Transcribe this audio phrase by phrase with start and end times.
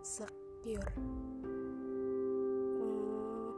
[0.00, 0.96] insecure.
[2.80, 3.52] Hmm,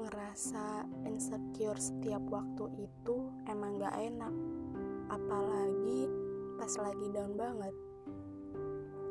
[0.00, 4.32] ngerasa insecure setiap waktu itu emang gak enak.
[5.12, 6.08] Apalagi
[6.56, 7.76] pas lagi down banget.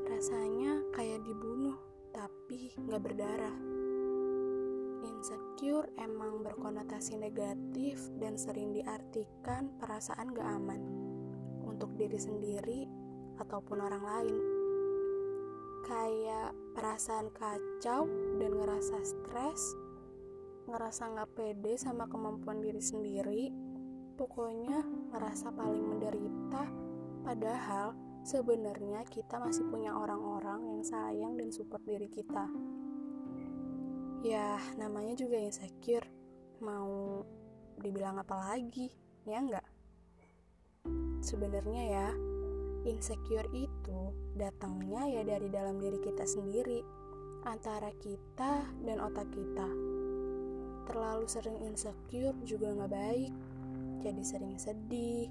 [0.09, 1.77] Rasanya kayak dibunuh
[2.09, 3.57] tapi gak berdarah.
[5.05, 10.81] Insecure emang berkonotasi negatif dan sering diartikan perasaan gak aman
[11.69, 12.89] untuk diri sendiri
[13.37, 14.56] ataupun orang lain
[15.85, 18.09] kayak perasaan kacau
[18.41, 19.61] dan ngerasa stres,
[20.65, 23.53] ngerasa nggak pede sama kemampuan diri sendiri,
[24.17, 24.81] pokoknya
[25.13, 26.63] ngerasa paling menderita.
[27.21, 32.49] Padahal sebenarnya kita masih punya orang-orang yang sayang dan support diri kita.
[34.25, 36.07] Ya, namanya juga insecure.
[36.59, 37.21] Mau
[37.77, 38.89] dibilang apa lagi?
[39.23, 39.67] Ya enggak?
[41.21, 42.07] Sebenarnya ya,
[42.97, 46.81] insecure itu datangnya ya dari dalam diri kita sendiri,
[47.45, 49.69] antara kita dan otak kita.
[50.89, 53.33] Terlalu sering insecure juga nggak baik,
[54.01, 55.29] jadi sering sedih,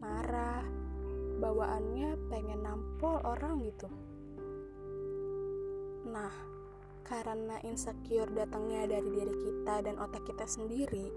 [0.00, 0.64] marah,
[1.36, 3.92] bawaannya pengen nampol orang gitu.
[6.08, 6.32] Nah,
[7.04, 11.12] karena insecure datangnya dari diri kita dan otak kita sendiri,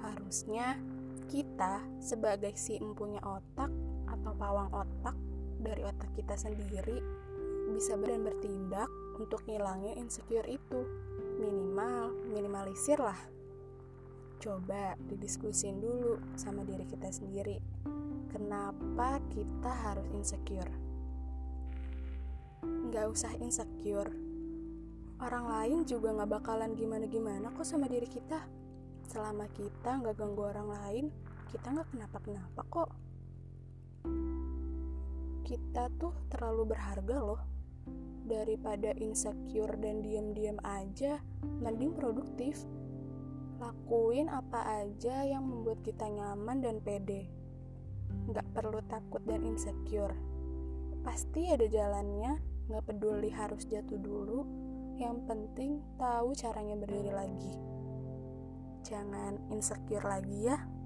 [0.00, 0.80] harusnya
[1.28, 3.68] kita sebagai si empunya otak
[4.10, 5.14] atau pawang otak
[5.60, 6.98] dari otak kita sendiri
[7.70, 10.80] bisa dan bertindak untuk ngilangin insecure itu.
[11.38, 13.16] Minimal minimalisir lah
[14.40, 17.60] coba didiskusin dulu sama diri kita sendiri.
[18.32, 20.72] Kenapa kita harus insecure?
[22.64, 24.08] Nggak usah insecure.
[25.20, 28.40] Orang lain juga nggak bakalan gimana-gimana kok sama diri kita.
[29.04, 31.06] Selama kita nggak ganggu orang lain
[31.52, 32.90] kita nggak kenapa-kenapa kok
[35.50, 37.42] kita tuh terlalu berharga loh.
[38.22, 42.62] Daripada insecure dan diam-diam aja mending produktif.
[43.58, 47.26] Lakuin apa aja yang membuat kita nyaman dan pede.
[48.30, 50.14] Nggak perlu takut dan insecure.
[51.02, 52.38] Pasti ada jalannya.
[52.70, 54.46] Nggak peduli harus jatuh dulu.
[55.02, 57.54] Yang penting tahu caranya berdiri lagi.
[58.86, 60.79] Jangan insecure lagi ya